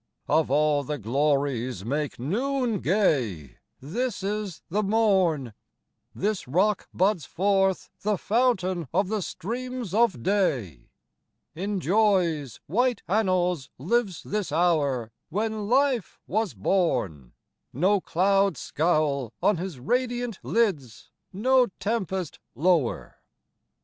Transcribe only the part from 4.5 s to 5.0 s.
the